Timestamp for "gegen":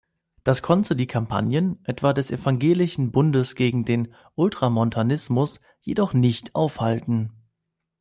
3.53-3.85